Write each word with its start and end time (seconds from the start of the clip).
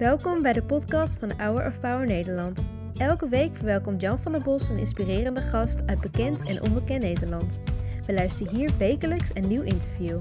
Welkom 0.00 0.42
bij 0.42 0.52
de 0.52 0.62
podcast 0.62 1.18
van 1.18 1.32
Hour 1.36 1.66
of 1.66 1.80
Power 1.80 2.06
Nederland. 2.06 2.72
Elke 2.96 3.28
week 3.28 3.56
verwelkomt 3.56 4.00
Jan 4.00 4.18
van 4.18 4.32
der 4.32 4.40
Bos 4.40 4.68
een 4.68 4.78
inspirerende 4.78 5.40
gast 5.40 5.86
uit 5.86 6.00
bekend 6.00 6.48
en 6.48 6.62
onbekend 6.62 7.02
Nederland. 7.02 7.60
We 8.06 8.12
luisteren 8.12 8.54
hier 8.54 8.70
wekelijks 8.78 9.34
een 9.34 9.48
nieuw 9.48 9.62
interview. 9.62 10.20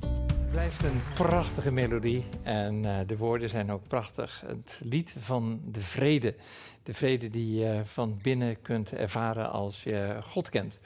Het 0.00 0.50
blijft 0.50 0.84
een 0.84 1.00
prachtige 1.14 1.70
melodie 1.70 2.24
en 2.42 2.84
uh, 2.84 2.98
de 3.06 3.16
woorden 3.16 3.48
zijn 3.48 3.72
ook 3.72 3.88
prachtig. 3.88 4.42
Het 4.46 4.80
lied 4.84 5.14
van 5.18 5.60
de 5.64 5.80
vrede. 5.80 6.34
De 6.82 6.94
vrede 6.94 7.30
die 7.30 7.54
je 7.54 7.80
van 7.84 8.18
binnen 8.22 8.62
kunt 8.62 8.92
ervaren 8.92 9.50
als 9.50 9.82
je 9.82 10.18
God 10.22 10.48
kent. 10.48 10.80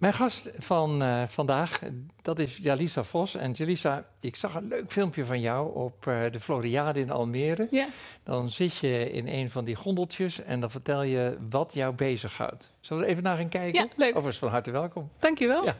Mijn 0.00 0.12
gast 0.12 0.50
van 0.58 1.02
uh, 1.02 1.22
vandaag, 1.26 1.80
dat 2.22 2.38
is 2.38 2.56
Jalisa 2.56 3.02
Vos. 3.02 3.34
En 3.34 3.52
Jalisa, 3.52 4.04
ik 4.20 4.36
zag 4.36 4.54
een 4.54 4.68
leuk 4.68 4.92
filmpje 4.92 5.26
van 5.26 5.40
jou 5.40 5.74
op 5.74 6.06
uh, 6.06 6.30
de 6.30 6.40
Floriade 6.40 7.00
in 7.00 7.10
Almere. 7.10 7.68
Ja. 7.70 7.86
Dan 8.22 8.50
zit 8.50 8.76
je 8.76 9.10
in 9.10 9.28
een 9.28 9.50
van 9.50 9.64
die 9.64 9.74
gondeltjes 9.74 10.42
en 10.42 10.60
dan 10.60 10.70
vertel 10.70 11.02
je 11.02 11.36
wat 11.50 11.74
jou 11.74 11.94
bezighoudt. 11.94 12.70
Zullen 12.80 13.02
we 13.02 13.08
er 13.08 13.12
even 13.12 13.24
naar 13.24 13.36
gaan 13.36 13.48
kijken? 13.48 13.80
Ja, 13.80 13.88
leuk. 13.96 14.08
Overigens 14.08 14.38
van 14.38 14.48
harte 14.48 14.70
welkom. 14.70 15.10
Dankjewel. 15.18 15.64
Ja. 15.64 15.76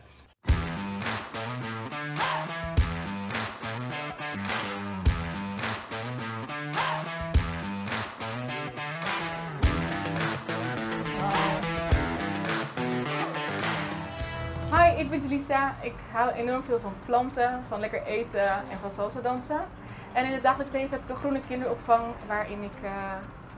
Hi, 15.31 15.37
ik 15.81 15.95
hou 16.13 16.31
enorm 16.33 16.63
veel 16.63 16.81
van 16.81 16.93
planten, 17.05 17.63
van 17.69 17.81
lekker 17.81 18.03
eten 18.03 18.49
en 18.49 18.79
van 18.81 18.91
salsa 18.91 19.21
dansen. 19.21 19.61
En 20.13 20.25
in 20.25 20.33
het 20.33 20.43
dagelijks 20.43 20.73
leven 20.73 20.91
heb 20.91 21.01
ik 21.03 21.09
een 21.09 21.17
groene 21.17 21.41
kinderopvang 21.49 22.03
waarin 22.27 22.63
ik 22.63 22.83
uh, 22.83 22.91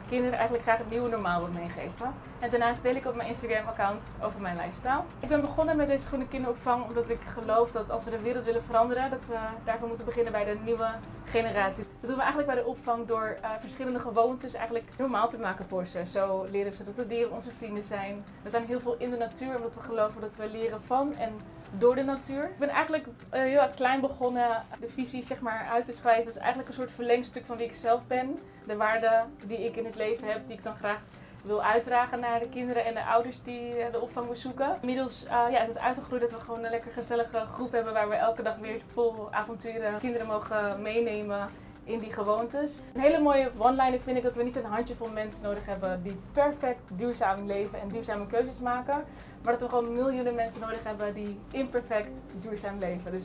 kinderen 0.08 0.38
eigenlijk 0.38 0.64
graag 0.64 0.78
het 0.78 0.90
nieuwe 0.90 1.08
normaal 1.08 1.40
wil 1.40 1.60
meegeven. 1.60 2.14
En 2.38 2.50
daarnaast 2.50 2.82
deel 2.82 2.94
ik 2.94 3.06
op 3.06 3.14
mijn 3.14 3.28
Instagram-account 3.28 4.02
over 4.22 4.40
mijn 4.40 4.56
lifestyle. 4.56 5.02
Ik 5.20 5.28
ben 5.28 5.40
begonnen 5.40 5.76
met 5.76 5.88
deze 5.88 6.06
groene 6.06 6.28
kinderopvang 6.28 6.84
omdat 6.84 7.08
ik 7.08 7.20
geloof 7.40 7.70
dat 7.70 7.90
als 7.90 8.04
we 8.04 8.10
de 8.10 8.20
wereld 8.20 8.44
willen 8.44 8.64
veranderen, 8.64 9.10
dat 9.10 9.26
we 9.26 9.38
daarvoor 9.64 9.88
moeten 9.88 10.06
beginnen 10.06 10.32
bij 10.32 10.44
de 10.44 10.56
nieuwe 10.64 10.88
generatie. 11.24 11.84
Dat 12.00 12.08
doen 12.08 12.16
we 12.16 12.22
eigenlijk 12.22 12.52
bij 12.52 12.62
de 12.62 12.68
opvang 12.68 13.06
door 13.06 13.36
uh, 13.42 13.50
verschillende 13.60 13.98
gewoontes 13.98 14.54
eigenlijk 14.54 14.88
normaal 14.98 15.28
te 15.28 15.38
maken 15.38 15.64
voor 15.68 15.86
ze. 15.86 16.06
Zo 16.06 16.46
leren 16.50 16.72
ze 16.72 16.84
dat 16.84 16.96
de 16.96 17.06
dieren 17.06 17.32
onze 17.32 17.50
vrienden 17.56 17.82
zijn. 17.82 18.24
We 18.42 18.50
zijn 18.50 18.66
heel 18.66 18.80
veel 18.80 18.96
in 18.98 19.10
de 19.10 19.16
natuur 19.16 19.56
omdat 19.56 19.74
we 19.74 19.80
geloven 19.80 20.20
dat 20.20 20.36
we 20.36 20.48
leren 20.48 20.82
van 20.82 21.14
en 21.14 21.32
door 21.78 21.94
de 21.94 22.02
natuur. 22.02 22.44
Ik 22.44 22.58
ben 22.58 22.68
eigenlijk 22.68 23.06
uh, 23.06 23.12
heel 23.30 23.68
klein 23.74 24.00
begonnen 24.00 24.64
de 24.80 24.88
visie 24.88 25.22
zeg 25.22 25.40
maar 25.40 25.68
uit 25.70 25.84
te 25.84 25.92
schrijven. 25.92 26.24
Dat 26.24 26.34
is 26.34 26.40
eigenlijk 26.40 26.68
een 26.68 26.74
soort 26.74 26.90
verlengstuk 26.90 27.46
van 27.46 27.56
wie 27.56 27.66
ik 27.66 27.74
zelf 27.74 28.06
ben. 28.06 28.38
De 28.66 28.76
waarden 28.76 29.32
die 29.46 29.64
ik 29.64 29.76
in 29.76 29.84
het 29.84 29.96
leven 29.96 30.28
heb, 30.28 30.46
die 30.46 30.56
ik 30.56 30.62
dan 30.62 30.76
graag 30.76 31.00
wil 31.42 31.62
uitdragen 31.62 32.20
naar 32.20 32.38
de 32.38 32.48
kinderen 32.48 32.84
en 32.84 32.94
de 32.94 33.04
ouders 33.04 33.42
die 33.42 33.74
de 33.92 34.00
opvang 34.00 34.28
bezoeken. 34.28 34.76
Inmiddels 34.80 35.24
uh, 35.24 35.30
ja, 35.30 35.60
is 35.60 35.68
het 35.68 35.78
uitgegroeid 35.78 36.20
dat 36.20 36.30
we 36.30 36.40
gewoon 36.40 36.64
een 36.64 36.70
lekker 36.70 36.92
gezellige 36.92 37.46
groep 37.52 37.72
hebben 37.72 37.92
waar 37.92 38.08
we 38.08 38.14
elke 38.14 38.42
dag 38.42 38.56
weer 38.56 38.80
vol 38.92 39.32
avonturen 39.32 39.98
kinderen 39.98 40.26
mogen 40.26 40.82
meenemen 40.82 41.48
in 41.84 41.98
die 41.98 42.12
gewoontes. 42.12 42.80
Een 42.92 43.00
hele 43.00 43.20
mooie 43.20 43.50
one-liner 43.58 44.00
vind 44.00 44.16
ik 44.16 44.22
dat 44.22 44.34
we 44.34 44.42
niet 44.42 44.56
een 44.56 44.64
handjevol 44.64 45.08
mensen 45.08 45.42
nodig 45.42 45.66
hebben 45.66 46.02
die 46.02 46.16
perfect 46.32 46.80
duurzaam 46.92 47.46
leven 47.46 47.80
en 47.80 47.88
duurzame 47.88 48.26
keuzes 48.26 48.58
maken. 48.58 49.04
Maar 49.42 49.52
dat 49.52 49.60
we 49.60 49.68
gewoon 49.68 49.94
miljoenen 49.94 50.34
mensen 50.34 50.60
nodig 50.60 50.84
hebben 50.84 51.14
die 51.14 51.38
imperfect 51.50 52.10
duurzaam 52.40 52.78
leven. 52.78 53.12
Dus, 53.12 53.24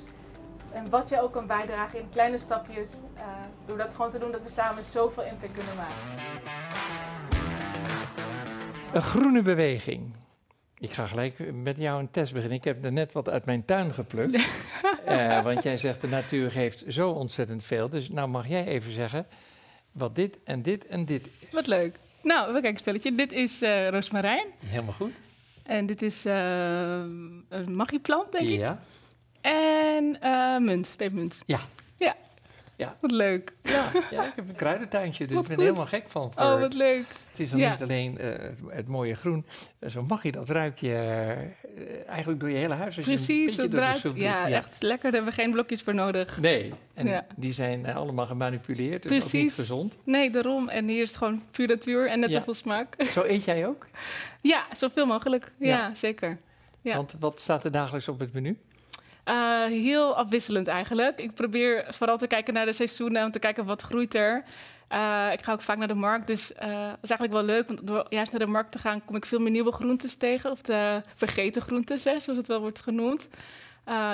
en 0.71 0.89
wat 0.89 1.09
je 1.09 1.21
ook 1.21 1.31
kan 1.31 1.47
bijdragen 1.47 1.99
in 1.99 2.09
kleine 2.09 2.37
stapjes, 2.37 2.91
uh, 3.15 3.23
door 3.65 3.77
dat 3.77 3.93
gewoon 3.93 4.11
te 4.11 4.19
doen, 4.19 4.31
dat 4.31 4.43
we 4.43 4.49
samen 4.49 4.83
zoveel 4.83 5.23
impact 5.23 5.53
kunnen 5.53 5.75
maken. 5.75 5.95
Een 8.93 9.01
groene 9.01 9.41
beweging. 9.41 10.13
Ik 10.79 10.93
ga 10.93 11.07
gelijk 11.07 11.53
met 11.53 11.77
jou 11.77 11.99
een 11.99 12.11
test 12.11 12.33
beginnen. 12.33 12.57
Ik 12.57 12.63
heb 12.63 12.85
er 12.85 12.91
net 12.91 13.11
wat 13.13 13.29
uit 13.29 13.45
mijn 13.45 13.65
tuin 13.65 13.93
geplukt. 13.93 14.35
uh, 15.07 15.43
want 15.47 15.63
jij 15.63 15.77
zegt 15.77 16.01
de 16.01 16.07
natuur 16.07 16.51
geeft 16.51 16.83
zo 16.87 17.09
ontzettend 17.09 17.63
veel. 17.63 17.89
Dus 17.89 18.09
nou 18.09 18.27
mag 18.27 18.47
jij 18.47 18.65
even 18.65 18.91
zeggen 18.91 19.27
wat 19.91 20.15
dit 20.15 20.37
en 20.43 20.61
dit 20.61 20.87
en 20.87 21.05
dit 21.05 21.27
is. 21.39 21.51
Wat 21.51 21.67
leuk. 21.67 21.99
Nou, 22.23 22.45
we 22.45 22.51
kijken 22.51 22.69
een 22.69 22.77
spelletje. 22.77 23.15
Dit 23.15 23.31
is 23.31 23.63
uh, 23.63 23.89
roosmarijn. 23.89 24.45
Helemaal 24.65 24.93
goed. 24.93 25.13
En 25.63 25.85
dit 25.85 26.01
is 26.01 26.25
uh, 26.25 26.33
een 27.49 27.75
magieplant, 27.75 28.31
denk 28.31 28.47
ik. 28.47 28.59
Ja. 28.59 28.79
En 29.41 30.17
uh, 30.23 30.57
munt, 30.57 30.93
pepermunt. 30.97 31.37
Ja. 31.45 31.59
Ja. 31.97 32.15
Ja. 32.77 32.95
Wat 32.99 33.11
leuk. 33.11 33.53
Ja, 33.63 33.89
ja, 34.11 34.25
ik 34.25 34.31
heb 34.35 34.49
een 34.49 34.55
kruidentuintje, 34.55 35.27
dus 35.27 35.37
ik 35.37 35.47
ben 35.47 35.57
er 35.57 35.63
helemaal 35.63 35.85
gek 35.85 36.03
van. 36.09 36.33
Voor. 36.33 36.43
Oh, 36.43 36.59
wat 36.59 36.73
leuk. 36.73 37.03
Het 37.31 37.39
is 37.39 37.49
dan 37.49 37.59
Ja. 37.59 37.71
niet 37.71 37.81
alleen 37.81 38.17
uh, 38.21 38.33
het, 38.67 38.87
mooie 38.87 39.15
groen. 39.15 39.45
Uh, 39.79 39.89
zo 39.89 40.03
mag 40.03 40.23
je 40.23 40.31
dat 40.31 40.49
ruik 40.49 40.77
je 40.79 40.87
uh, 41.77 42.09
eigenlijk 42.09 42.39
door 42.39 42.49
je 42.49 42.55
hele 42.55 42.73
huis. 42.73 42.97
Als 42.97 43.05
je 43.05 43.11
een 43.11 43.17
Precies, 43.17 43.55
door 43.55 43.69
de 43.69 43.77
ruikt. 43.77 43.99
soep 43.99 44.15
Ja, 44.15 44.49
echt 44.49 44.81
lekker. 44.81 45.03
Daar 45.03 45.11
hebben 45.21 45.29
we 45.35 45.41
geen 45.41 45.51
blokjes 45.51 45.81
voor 45.81 45.93
nodig. 45.95 46.39
Nee, 46.39 46.73
en 46.93 47.07
Ja. 47.07 47.25
die 47.35 47.51
zijn 47.51 47.79
uh, 47.85 47.95
allemaal 47.95 48.25
gemanipuleerd, 48.25 49.01
dus 49.03 49.11
ook 49.11 49.19
niet 49.19 49.29
Precies. 49.29 49.55
gezond. 49.55 49.97
Nee, 50.05 50.29
daarom. 50.31 50.67
En 50.67 50.87
hier 50.87 51.01
is 51.01 51.07
het 51.07 51.17
gewoon 51.17 51.41
puur 51.51 51.67
natuur 51.67 52.07
en 52.09 52.19
net 52.19 52.31
zoveel 52.31 52.53
smaak. 52.53 52.95
Zo 53.13 53.23
eet 53.23 53.43
jij 53.43 53.67
ook? 53.67 53.87
Ja, 54.41 54.65
zoveel 54.71 55.05
mogelijk. 55.05 55.51
Ja, 55.59 55.67
Ja. 55.67 55.95
zeker. 55.95 56.37
Ja. 56.81 56.95
Want 56.95 57.15
wat 57.19 57.39
staat 57.39 57.65
er 57.65 57.71
dagelijks 57.71 58.07
op 58.07 58.19
het 58.19 58.33
menu? 58.33 58.57
Uh, 59.27 59.65
heel 59.65 60.15
afwisselend 60.15 60.67
eigenlijk. 60.67 61.19
Ik 61.19 61.33
probeer 61.33 61.85
vooral 61.89 62.17
te 62.17 62.27
kijken 62.27 62.53
naar 62.53 62.65
de 62.65 62.73
seizoenen 62.73 63.25
om 63.25 63.31
te 63.31 63.39
kijken 63.39 63.65
wat 63.65 63.81
groeit 63.81 64.15
er. 64.15 64.43
Uh, 64.91 65.29
ik 65.31 65.43
ga 65.43 65.51
ook 65.51 65.61
vaak 65.61 65.77
naar 65.77 65.87
de 65.87 65.93
markt, 65.93 66.27
dus 66.27 66.47
dat 66.47 66.97
is 67.01 67.09
eigenlijk 67.09 67.31
wel 67.31 67.43
leuk. 67.43 67.67
Want 67.67 67.87
door 67.87 68.05
juist 68.09 68.31
naar 68.31 68.39
de 68.39 68.47
markt 68.47 68.71
te 68.71 68.79
gaan, 68.79 69.05
kom 69.05 69.15
ik 69.15 69.25
veel 69.25 69.39
meer 69.39 69.51
nieuwe 69.51 69.71
groentes 69.71 70.15
tegen. 70.15 70.51
Of 70.51 70.61
de 70.61 71.01
vergeten 71.15 71.61
groentes, 71.61 72.01
zoals 72.01 72.25
het 72.25 72.47
wel 72.47 72.59
wordt 72.59 72.81
genoemd. 72.81 73.27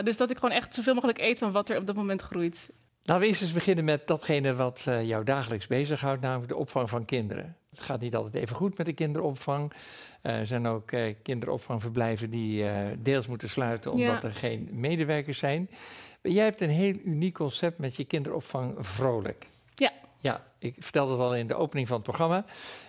Dus 0.03 0.17
dat 0.17 0.29
ik 0.29 0.37
gewoon 0.37 0.55
echt 0.55 0.73
zoveel 0.73 0.93
mogelijk 0.93 1.19
eet 1.19 1.39
van 1.39 1.51
wat 1.51 1.69
er 1.69 1.77
op 1.77 1.87
dat 1.87 1.95
moment 1.95 2.21
groeit. 2.21 2.69
Laten 3.05 3.21
we 3.23 3.27
eerst 3.29 3.41
eens 3.41 3.53
beginnen 3.53 3.85
met 3.85 4.07
datgene 4.07 4.55
wat 4.55 4.85
uh, 4.87 5.03
jou 5.03 5.23
dagelijks 5.23 5.67
bezighoudt, 5.67 6.21
namelijk 6.21 6.49
de 6.49 6.55
opvang 6.55 6.89
van 6.89 7.05
kinderen. 7.05 7.55
Het 7.69 7.79
gaat 7.79 7.99
niet 7.99 8.15
altijd 8.15 8.33
even 8.33 8.55
goed 8.55 8.77
met 8.77 8.85
de 8.85 8.93
kinderopvang. 8.93 9.73
Uh, 10.23 10.39
er 10.39 10.47
zijn 10.47 10.67
ook 10.67 10.91
uh, 10.91 11.13
kinderopvangverblijven 11.23 12.29
die 12.29 12.65
deels 13.01 13.27
moeten 13.27 13.49
sluiten 13.49 13.91
omdat 13.91 14.21
Ja. 14.21 14.29
er 14.29 14.35
geen 14.35 14.69
medewerkers 14.71 15.37
zijn. 15.37 15.69
Maar 16.21 16.31
jij 16.31 16.43
hebt 16.43 16.61
een 16.61 16.69
heel 16.69 16.95
uniek 17.05 17.33
concept 17.33 17.77
met 17.77 17.95
je 17.95 18.05
kinderopvang 18.05 18.75
Vrolijk. 18.79 19.47
Ja. 19.75 19.91
Ja, 20.19 20.43
ik 20.59 20.75
vertelde 20.79 21.11
het 21.11 21.21
al 21.21 21.35
in 21.35 21.47
de 21.47 21.55
opening 21.55 21.87
van 21.87 21.95
het 21.95 22.05
programma. 22.05 22.45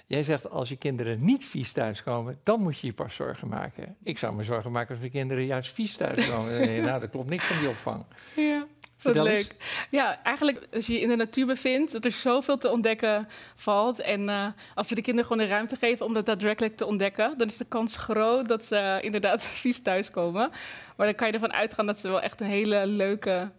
Jij 0.06 0.22
zegt 0.22 0.50
als 0.50 0.68
je 0.68 0.76
kinderen 0.76 1.24
niet 1.24 1.44
vies 1.44 1.72
thuiskomen, 1.72 2.38
dan 2.42 2.60
moet 2.60 2.78
je 2.78 2.86
je 2.86 2.92
pas 2.92 3.14
zorgen 3.14 3.48
maken. 3.48 3.96
Ik 4.02 4.18
zou 4.18 4.34
me 4.34 4.42
zorgen 4.42 4.72
maken 4.72 4.90
als 4.90 4.98
mijn 4.98 5.10
kinderen 5.10 5.44
juist 5.44 5.72
vies 5.72 5.96
thuiskomen. 5.96 6.60
nee, 6.66 6.80
nou, 6.80 7.00
dat 7.00 7.10
klopt 7.10 7.28
niks 7.28 7.44
van 7.44 7.58
die 7.58 7.68
opvang. 7.68 8.04
Ja. 8.36 8.66
Wat 9.04 9.14
leuk. 9.14 9.56
Ja, 9.90 10.22
eigenlijk 10.22 10.66
als 10.72 10.86
je 10.86 10.92
je 10.92 11.00
in 11.00 11.08
de 11.08 11.16
natuur 11.16 11.46
bevindt, 11.46 11.92
dat 11.92 12.04
er 12.04 12.12
zoveel 12.12 12.58
te 12.58 12.70
ontdekken 12.70 13.28
valt. 13.54 14.00
En 14.00 14.22
uh, 14.28 14.46
als 14.74 14.88
we 14.88 14.94
de 14.94 15.02
kinderen 15.02 15.30
gewoon 15.30 15.46
de 15.46 15.52
ruimte 15.52 15.76
geven 15.76 16.06
om 16.06 16.14
dat 16.14 16.26
daadwerkelijk 16.26 16.76
te 16.76 16.86
ontdekken, 16.86 17.38
dan 17.38 17.46
is 17.46 17.56
de 17.56 17.64
kans 17.64 17.96
groot 17.96 18.48
dat 18.48 18.64
ze 18.64 18.76
uh, 18.76 19.04
inderdaad 19.04 19.42
vies 19.64 19.82
thuiskomen. 19.82 20.50
Maar 20.96 21.06
dan 21.06 21.14
kan 21.14 21.26
je 21.26 21.32
ervan 21.32 21.52
uitgaan 21.52 21.86
dat 21.86 21.98
ze 21.98 22.08
wel 22.08 22.20
echt 22.20 22.40
een 22.40 22.46
hele 22.46 22.86
leuke 22.86 23.50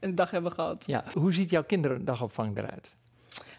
dag 0.00 0.30
hebben 0.30 0.52
gehad. 0.52 0.84
Ja, 0.86 1.04
hoe 1.12 1.32
ziet 1.32 1.50
jouw 1.50 1.64
kinderdagopvang 1.64 2.58
eruit? 2.58 2.96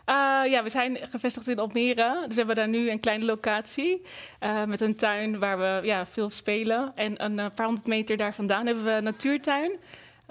Uh, 0.10 0.52
ja, 0.52 0.64
we 0.64 0.70
zijn 0.70 0.98
gevestigd 1.10 1.48
in 1.48 1.60
Almere. 1.60 2.16
Dus 2.26 2.30
we 2.30 2.38
hebben 2.38 2.56
daar 2.56 2.68
nu 2.68 2.90
een 2.90 3.00
kleine 3.00 3.26
locatie 3.26 4.02
uh, 4.40 4.64
met 4.64 4.82
een 4.82 4.96
tuin 4.96 5.40
waar 5.40 5.58
we 5.58 5.88
ja, 5.88 6.06
veel 6.06 6.30
spelen. 6.30 6.92
En 6.96 7.24
een 7.24 7.54
paar 7.54 7.66
honderd 7.66 7.88
meter 7.88 8.18
daar 8.18 8.34
vandaan 8.34 8.66
hebben 8.66 8.84
we 8.84 8.92
een 8.92 9.04
natuurtuin. 9.04 9.72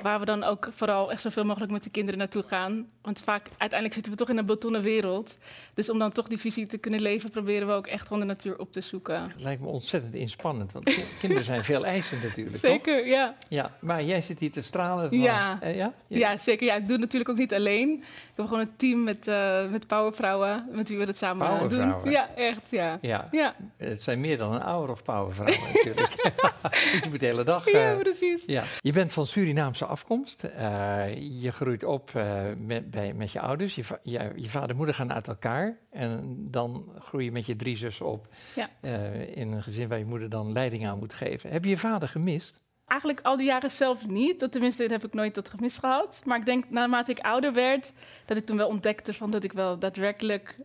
Waar 0.03 0.19
we 0.20 0.25
dan 0.25 0.44
ook 0.44 0.69
vooral 0.75 1.11
echt 1.11 1.20
zoveel 1.20 1.44
mogelijk 1.44 1.72
met 1.72 1.84
de 1.84 1.90
kinderen 1.90 2.19
naartoe 2.19 2.43
gaan. 2.43 2.87
Want 3.02 3.20
vaak, 3.20 3.43
uiteindelijk 3.49 3.93
zitten 3.94 4.12
we 4.12 4.19
toch 4.19 4.28
in 4.28 4.38
een 4.38 4.46
betonnen 4.46 4.82
wereld. 4.82 5.38
Dus 5.75 5.90
om 5.90 5.99
dan 5.99 6.12
toch 6.12 6.28
die 6.28 6.38
visie 6.38 6.67
te 6.67 6.78
kunnen 6.78 7.00
leven, 7.00 7.31
proberen 7.31 7.67
we 7.69 7.72
ook 7.72 7.87
echt 7.87 8.02
gewoon 8.06 8.19
de 8.20 8.26
natuur 8.26 8.58
op 8.58 8.72
te 8.72 8.81
zoeken. 8.81 9.22
Het 9.22 9.40
lijkt 9.40 9.61
me 9.61 9.67
ontzettend 9.67 10.14
inspannend, 10.14 10.72
want 10.72 10.84
ki- 10.84 11.05
kinderen 11.20 11.44
zijn 11.44 11.64
veel 11.64 11.84
eisend 11.87 12.22
natuurlijk, 12.22 12.56
Zeker, 12.56 13.06
ja. 13.06 13.26
toch? 13.26 13.37
Ja, 13.49 13.76
maar 13.81 14.05
jij 14.05 14.20
zit 14.22 14.38
hier 14.38 14.50
te 14.50 14.62
stralen 14.62 15.08
van... 15.08 15.19
Ja. 15.19 15.58
eh, 15.61 15.76
ja? 15.76 15.93
Ja, 16.06 16.37
zeker. 16.37 16.67
Ja, 16.67 16.75
ik 16.75 16.82
doe 16.82 16.90
het 16.93 17.00
natuurlijk 17.00 17.31
ook 17.31 17.37
niet 17.37 17.55
alleen. 17.55 17.90
Ik 17.93 18.44
heb 18.44 18.46
gewoon 18.46 18.61
een 18.61 18.76
team 18.76 19.05
met, 19.05 19.26
uh, 19.28 19.69
met 19.69 19.87
powervrouwen, 19.87 20.69
met 20.72 20.88
wie 20.88 20.99
we 20.99 21.05
het 21.05 21.17
samen 21.17 21.46
doen. 21.49 21.56
Powervrouwen? 21.69 22.11
Ja, 22.11 22.28
echt, 22.34 22.70
ja. 22.70 22.99
Ja. 23.00 23.28
Ja, 23.31 23.55
het 23.76 24.02
zijn 24.02 24.20
meer 24.20 24.38
dan 24.38 24.52
een 24.55 24.61
hour 24.61 24.90
of 24.90 25.02
powervrouwen 25.02 25.61
natuurlijk. 25.75 26.11
je 27.02 27.08
moet 27.11 27.20
de 27.20 27.26
hele 27.26 27.44
dag... 27.44 27.70
ja 27.70 27.93
eh, 27.93 27.99
precies. 27.99 28.44
ja. 28.46 28.64
Je 28.81 28.93
bent 28.93 29.12
van 29.12 29.26
Surinaamse 29.26 29.87
afkomst. 29.88 30.44
Uh, 30.44 31.40
je 31.43 31.52
groeit 31.52 31.85
op 31.85 32.11
uh, 32.17 32.43
met, 32.58 32.90
bij, 32.90 33.12
met 33.14 33.32
je 33.32 33.40
ouders. 33.40 33.75
Je, 33.75 33.85
va 33.85 33.99
je, 34.02 34.32
je, 34.37 34.49
vader 34.49 34.70
en 34.70 34.76
moeder 34.76 34.94
gaan 34.94 35.12
uit 35.12 35.29
elkaar. 35.29 35.79
En 35.90 36.37
dan 36.50 36.93
groei 36.99 37.25
je 37.25 37.32
met 37.32 37.46
je 37.46 37.56
drie 37.56 37.76
zussen 37.76 38.06
op. 38.06 38.29
Ja. 38.55 38.70
Uh, 38.81 39.37
in 39.37 39.52
een 39.52 39.62
gezin 39.62 39.88
waar 39.88 39.99
je 39.99 40.05
moeder 40.05 40.29
dan 40.29 40.52
leiding 40.52 40.87
aan 40.87 40.99
moet 40.99 41.12
geven. 41.12 41.50
Heb 41.50 41.64
je 41.64 41.70
je 41.70 41.79
vader 41.79 42.08
gemist? 42.08 42.64
Eigenlijk 42.87 43.20
al 43.20 43.37
die 43.37 43.46
jaren 43.46 43.70
zelf 43.70 44.06
niet. 44.06 44.40
Dat, 44.40 44.52
tenminste, 44.52 44.82
heb 44.82 45.05
ik 45.05 45.14
nooit 45.14 45.35
dat 45.35 45.49
gemis 45.49 45.79
gehad. 45.79 46.23
Maar 46.25 46.38
ik 46.38 46.44
denk, 46.44 46.70
naarmate 46.70 47.11
ik 47.11 47.19
ouder 47.19 47.52
werd, 47.52 47.93
dat 48.25 48.37
ik 48.37 48.46
toen 48.46 48.56
wel 48.56 48.69
ontdekte 48.69 49.14
van 49.14 49.31
dat 49.31 49.44
ik 49.44 49.52
wel 49.52 49.79
daadwerkelijk 49.79 50.58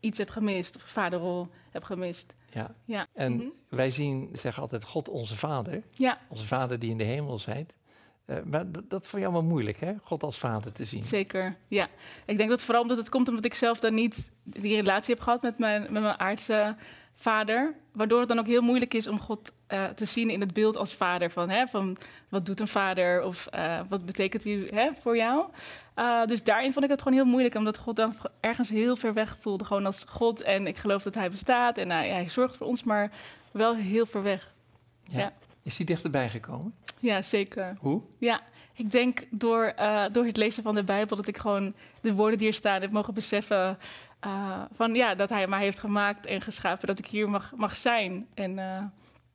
iets 0.00 0.18
heb 0.18 0.28
gemist. 0.30 0.76
Of 0.76 0.82
vaderrol 0.82 1.48
heb 1.70 1.82
gemist. 1.82 2.34
Ja. 2.50 2.74
Ja. 2.84 3.06
En 3.14 3.32
Mhm. 3.32 3.46
wij 3.68 3.90
zien, 3.90 4.28
zeggen 4.32 4.62
altijd, 4.62 4.84
God 4.84 5.08
onze 5.08 5.36
Vader. 5.36 5.82
Ja, 5.90 6.18
Onze 6.28 6.46
Vader 6.46 6.78
die 6.78 6.90
in 6.90 6.98
de 6.98 7.04
hemel 7.04 7.38
zijt. 7.38 7.74
Eh, 8.24 8.36
maar 8.44 8.72
dat, 8.72 8.90
dat 8.90 9.06
vond 9.06 9.22
je 9.22 9.28
allemaal 9.28 9.50
moeilijk, 9.50 9.80
hè? 9.80 9.94
God 10.02 10.22
als 10.22 10.38
Vader 10.38 10.72
te 10.72 10.84
zien. 10.84 11.04
zeker. 11.04 11.56
Ja. 11.68 11.88
Ik 12.26 12.36
denk 12.36 12.50
dat 12.50 12.62
vooral 12.62 12.82
omdat 12.82 12.96
het 12.96 13.08
komt 13.08 13.28
omdat 13.28 13.44
ik 13.44 13.54
zelf 13.54 13.80
dan 13.80 13.94
niet 13.94 14.24
die 14.42 14.76
relatie 14.76 15.14
heb 15.14 15.22
gehad 15.22 15.42
met 15.42 15.58
mijn, 15.58 15.82
met 15.82 16.02
mijn 16.02 16.18
aardse 16.18 16.76
vader. 17.14 17.74
Waardoor 17.92 18.18
het 18.18 18.28
dan 18.28 18.38
ook 18.38 18.46
heel 18.46 18.62
moeilijk 18.62 18.94
is 18.94 19.06
om 19.06 19.20
God 19.20 19.52
eh, 19.66 19.84
te 19.84 20.04
zien 20.04 20.30
in 20.30 20.40
het 20.40 20.52
beeld 20.52 20.76
als 20.76 20.94
vader. 20.94 21.30
Van, 21.30 21.50
hè, 21.50 21.66
van 21.66 21.96
wat 22.28 22.46
doet 22.46 22.60
een 22.60 22.68
vader 22.68 23.22
of 23.24 23.46
eh, 23.46 23.80
wat 23.88 24.06
betekent 24.06 24.44
hij 24.44 24.68
hè, 24.74 24.90
voor 25.00 25.16
jou? 25.16 25.46
Uh, 25.96 26.24
dus 26.26 26.42
daarin 26.42 26.72
vond 26.72 26.84
ik 26.84 26.90
het 26.90 27.02
gewoon 27.02 27.18
heel 27.18 27.26
moeilijk, 27.30 27.54
omdat 27.54 27.78
God 27.78 27.96
dan 27.96 28.14
ergens 28.40 28.68
heel 28.68 28.96
ver 28.96 29.14
weg 29.14 29.36
voelde. 29.40 29.64
Gewoon 29.64 29.86
als 29.86 30.04
God 30.08 30.42
en 30.42 30.66
ik 30.66 30.76
geloof 30.76 31.02
dat 31.02 31.14
hij 31.14 31.30
bestaat 31.30 31.78
en 31.78 31.90
hij, 31.90 32.08
hij 32.08 32.28
zorgt 32.28 32.56
voor 32.56 32.66
ons, 32.66 32.82
maar 32.82 33.12
wel 33.52 33.74
heel 33.74 34.06
ver 34.06 34.22
weg. 34.22 34.52
Ja. 35.04 35.18
Ja. 35.18 35.32
Is 35.62 35.76
die 35.76 35.86
dichterbij 35.86 36.28
gekomen? 36.30 36.74
Ja, 37.02 37.22
zeker. 37.22 37.76
Hoe? 37.80 38.02
Ja, 38.18 38.40
ik 38.74 38.90
denk 38.90 39.24
door, 39.30 39.72
uh, 39.78 40.04
door 40.12 40.24
het 40.24 40.36
lezen 40.36 40.62
van 40.62 40.74
de 40.74 40.84
Bijbel 40.84 41.16
dat 41.16 41.26
ik 41.26 41.38
gewoon 41.38 41.74
de 42.00 42.14
woorden 42.14 42.38
die 42.38 42.48
er 42.48 42.54
staan 42.54 42.80
heb 42.80 42.90
mogen 42.90 43.14
beseffen. 43.14 43.78
Uh, 44.26 44.62
van 44.72 44.94
ja, 44.94 45.14
dat 45.14 45.28
hij 45.28 45.46
mij 45.46 45.60
heeft 45.60 45.78
gemaakt 45.78 46.26
en 46.26 46.40
geschapen, 46.40 46.86
dat 46.86 46.98
ik 46.98 47.06
hier 47.06 47.30
mag, 47.30 47.52
mag 47.56 47.76
zijn. 47.76 48.26
En, 48.34 48.58
uh, 48.58 48.82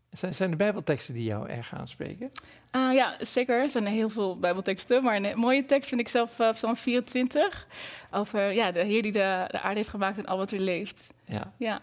zijn, 0.09 0.35
zijn 0.35 0.49
de 0.49 0.55
Bijbelteksten 0.55 1.13
die 1.13 1.23
jou 1.23 1.49
erg 1.49 1.73
aanspreken? 1.73 2.31
Uh, 2.71 2.93
ja, 2.93 3.15
zeker. 3.19 3.61
Er 3.61 3.69
zijn 3.69 3.85
heel 3.85 4.09
veel 4.09 4.39
Bijbelteksten. 4.39 5.03
Maar 5.03 5.15
een 5.15 5.37
mooie 5.37 5.65
tekst 5.65 5.89
vind 5.89 6.01
ik 6.01 6.07
zelf 6.07 6.39
uh, 6.39 6.51
Psalm 6.51 6.75
24. 6.75 7.67
Over 8.11 8.51
ja, 8.51 8.71
de 8.71 8.83
Heer 8.83 9.01
die 9.01 9.11
de, 9.11 9.45
de 9.47 9.59
aarde 9.59 9.75
heeft 9.75 9.89
gemaakt 9.89 10.17
en 10.17 10.25
al 10.25 10.37
wat 10.37 10.51
er 10.51 10.59
leeft. 10.59 11.13
Ja. 11.25 11.53
ja. 11.57 11.81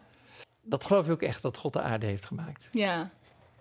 Dat 0.63 0.87
geloof 0.87 1.07
je 1.07 1.13
ook 1.13 1.23
echt 1.23 1.43
dat 1.43 1.57
God 1.57 1.73
de 1.73 1.81
aarde 1.81 2.07
heeft 2.07 2.25
gemaakt? 2.25 2.69
Ja. 2.73 3.11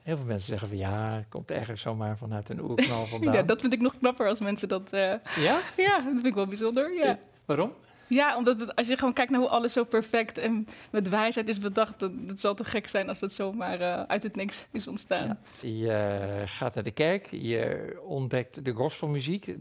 Heel 0.04 0.18
veel 0.18 0.26
mensen 0.26 0.48
zeggen 0.48 0.68
van 0.68 0.78
ja, 0.78 1.26
komt 1.30 1.52
ergens 1.52 1.82
zomaar 1.82 2.18
vanuit 2.18 2.50
een 2.50 2.62
oerknal 2.62 3.06
vandaan. 3.16 3.34
ja, 3.34 3.42
dat 3.42 3.62
vind 3.62 3.74
ik 3.74 3.82
nog 3.82 3.98
knapper 3.98 4.28
als 4.28 4.40
mensen 4.40 4.68
dat... 4.68 4.90
Uh, 4.92 5.00
ja? 5.36 5.60
Ja, 5.78 5.96
dat 5.96 6.14
vind 6.14 6.26
ik 6.26 6.34
wel 6.34 6.48
bijzonder, 6.48 6.94
ja. 6.94 7.20
Waarom? 7.46 7.74
Ja, 8.08 8.38
omdat 8.38 8.60
het, 8.60 8.76
als 8.76 8.88
je 8.88 8.98
gewoon 8.98 9.14
kijkt 9.14 9.32
naar 9.32 9.40
hoe 9.40 9.50
alles 9.50 9.74
zo 9.74 9.84
perfect 9.84 10.38
en 10.38 10.68
met 10.92 11.10
wijsheid 11.10 11.48
is 11.48 11.60
bedacht, 11.60 12.00
dat, 12.00 12.12
dat 12.28 12.40
zal 12.40 12.54
te 12.54 12.64
gek 12.64 12.88
zijn 12.88 13.10
als 13.10 13.20
dat 13.20 13.34
zomaar 13.34 13.82
uh, 13.82 14.04
uit 14.04 14.24
het 14.24 14.36
niks 14.36 14.66
is 14.72 14.88
ontstaan. 14.88 15.38
Ja. 15.60 15.70
Je 15.70 16.44
gaat 16.46 16.76
naar 16.76 16.84
de 16.84 16.92
kerk, 16.92 17.28
je 17.32 17.94
ontdekt 18.06 18.66
de 18.66 18.72
gospelmuziek. 18.72 19.56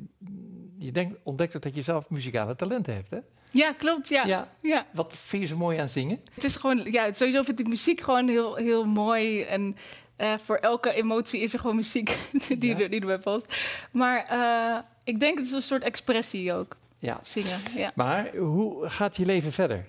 Je 0.78 0.92
denkt, 0.92 1.18
ontdekt 1.22 1.56
ook 1.56 1.62
dat 1.62 1.74
je 1.74 1.82
zelf 1.82 2.10
muzikale 2.10 2.54
talenten 2.54 2.94
hebt, 2.94 3.10
hè? 3.10 3.18
Ja, 3.50 3.72
klopt, 3.72 4.08
ja. 4.08 4.24
ja. 4.24 4.48
ja. 4.60 4.86
Wat 4.92 5.14
vind 5.16 5.42
je 5.42 5.48
zo 5.48 5.56
mooi 5.56 5.78
aan 5.78 5.88
zingen? 5.88 6.20
Het 6.34 6.44
is 6.44 6.56
gewoon, 6.56 6.82
ja, 6.84 7.12
sowieso 7.12 7.42
vind 7.42 7.60
ik 7.60 7.66
muziek 7.66 8.00
gewoon 8.00 8.28
heel, 8.28 8.54
heel 8.54 8.84
mooi 8.84 9.42
en... 9.42 9.76
Uh, 10.22 10.34
voor 10.44 10.56
elke 10.56 10.92
emotie 10.92 11.40
is 11.40 11.52
er 11.52 11.58
gewoon 11.58 11.76
muziek 11.76 12.16
die, 12.58 12.76
ja. 12.76 12.82
er, 12.82 12.90
die 12.90 13.00
erbij 13.00 13.19
past. 13.19 13.46
Maar 13.90 14.26
uh, 14.32 14.78
ik 15.04 15.20
denk 15.20 15.38
het 15.38 15.46
is 15.46 15.52
een 15.52 15.62
soort 15.62 15.82
expressie 15.82 16.52
ook. 16.52 16.76
Ja. 16.98 17.19
Zingen, 17.22 17.60
ja. 17.74 17.92
Maar 17.94 18.36
hoe 18.36 18.88
gaat 18.88 19.16
je 19.16 19.26
leven 19.26 19.52
verder? 19.52 19.86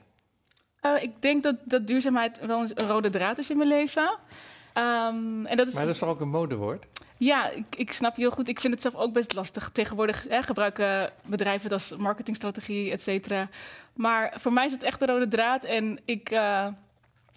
Uh, 0.81 1.03
ik 1.03 1.11
denk 1.19 1.43
dat, 1.43 1.55
dat 1.63 1.87
duurzaamheid 1.87 2.39
wel 2.45 2.59
een, 2.59 2.87
rode 2.87 3.09
draad 3.09 3.37
is 3.37 3.49
in 3.49 3.57
mijn 3.57 3.69
leven. 3.69 4.17
Um, 4.77 5.45
en 5.45 5.57
dat 5.57 5.67
is, 5.67 5.73
maar 5.73 5.85
dat 5.85 5.93
is 5.93 5.99
toch 5.99 6.09
ook 6.09 6.19
een 6.19 6.29
modewoord? 6.29 6.85
Ja, 7.17 7.49
ik, 7.49 7.65
ik, 7.77 7.91
snap 7.91 8.15
je 8.15 8.21
heel 8.21 8.31
goed. 8.31 8.47
Ik 8.47 8.59
vind 8.59 8.73
het 8.73 8.81
zelf 8.81 8.95
ook 8.95 9.13
best 9.13 9.33
lastig. 9.33 9.69
Tegenwoordig 9.73 10.25
hè, 10.29 10.43
gebruiken 10.43 11.11
bedrijven 11.25 11.63
het 11.63 11.73
als 11.73 11.95
marketingstrategie, 11.97 12.91
et 12.91 13.01
cetera. 13.01 13.49
Maar 13.93 14.33
voor 14.35 14.53
mij 14.53 14.65
is 14.65 14.71
het 14.71 14.83
echt 14.83 15.01
een 15.01 15.07
rode 15.07 15.27
draad. 15.27 15.63
En 15.63 15.99
ik, 16.05 16.31
uh, 16.31 16.67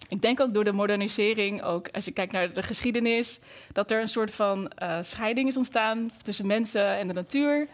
ik 0.09 0.21
denk 0.21 0.39
ook 0.39 0.53
door 0.53 0.63
de 0.63 0.71
modernisering, 0.71 1.63
ook 1.63 1.89
als 1.91 2.05
je 2.05 2.11
kijkt 2.11 2.31
naar 2.31 2.53
de 2.53 2.63
geschiedenis, 2.63 3.39
dat 3.73 3.91
er 3.91 4.01
een 4.01 4.07
soort 4.07 4.31
van 4.31 4.71
uh, 4.81 4.97
scheiding 5.01 5.47
is 5.47 5.57
ontstaan 5.57 6.11
tussen 6.23 6.47
mensen 6.47 6.97
en 6.97 7.07
de 7.07 7.13
natuur. 7.13 7.67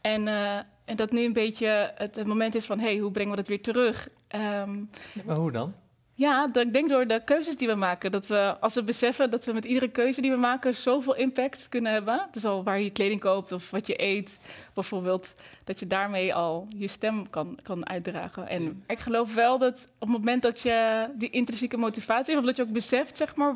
En, 0.00 0.26
uh, 0.26 0.56
en 0.84 0.96
dat 0.96 1.12
nu 1.12 1.24
een 1.24 1.32
beetje 1.32 1.92
het, 1.94 2.26
moment 2.26 2.54
is 2.54 2.66
van, 2.66 2.78
hé, 2.78 2.86
hey, 2.86 2.98
hoe 2.98 3.10
brengen 3.10 3.30
we 3.30 3.36
dat 3.36 3.48
weer 3.48 3.62
terug? 3.62 4.08
Um, 4.34 4.90
maar 5.24 5.36
hoe 5.36 5.52
dan? 5.52 5.74
Ja, 6.18 6.46
dat, 6.46 6.66
ik 6.66 6.72
denk 6.72 6.88
door 6.88 7.06
de 7.06 7.22
keuzes 7.24 7.56
die 7.56 7.68
we 7.68 7.74
maken. 7.74 8.10
Dat 8.10 8.26
we, 8.26 8.56
als 8.60 8.74
we 8.74 8.82
beseffen 8.82 9.30
dat 9.30 9.44
we 9.44 9.52
met 9.52 9.64
iedere 9.64 9.88
keuze 9.88 10.20
die 10.20 10.30
we 10.30 10.36
maken 10.36 10.74
zoveel 10.74 11.14
impact 11.14 11.68
kunnen 11.68 11.92
hebben. 11.92 12.26
Dus 12.30 12.44
al 12.44 12.64
waar 12.64 12.80
je 12.80 12.90
kleding 12.90 13.20
koopt 13.20 13.52
of 13.52 13.70
wat 13.70 13.86
je 13.86 14.02
eet, 14.02 14.38
bijvoorbeeld. 14.74 15.34
Dat 15.64 15.78
je 15.78 15.86
daarmee 15.86 16.34
al 16.34 16.68
je 16.76 16.88
stem 16.88 17.30
kan, 17.30 17.58
kan 17.62 17.88
uitdragen. 17.88 18.48
En 18.48 18.84
ik 18.86 18.98
geloof 18.98 19.34
wel 19.34 19.58
dat 19.58 19.88
op 19.98 20.08
het 20.08 20.16
moment 20.16 20.42
dat 20.42 20.60
je 20.60 21.08
die 21.14 21.30
intrinsieke 21.30 21.76
motivatie 21.76 22.34
hebt, 22.34 22.38
of 22.38 22.46
dat 22.46 22.56
je 22.56 22.62
ook 22.62 22.72
beseft, 22.72 23.16
zeg 23.16 23.34
maar, 23.34 23.54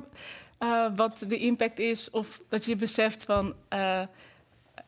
uh, 0.61 0.87
wat 0.97 1.25
de 1.29 1.39
impact 1.39 1.79
is. 1.79 2.11
Of 2.11 2.41
dat 2.49 2.65
je 2.65 2.77
beseft 2.77 3.25
van. 3.25 3.55
Uh, 3.73 4.03